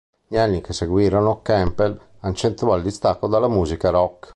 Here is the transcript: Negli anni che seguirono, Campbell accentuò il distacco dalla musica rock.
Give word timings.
Negli 0.29 0.39
anni 0.41 0.61
che 0.61 0.73
seguirono, 0.73 1.43
Campbell 1.43 1.95
accentuò 2.21 2.75
il 2.75 2.81
distacco 2.81 3.27
dalla 3.27 3.47
musica 3.47 3.91
rock. 3.91 4.29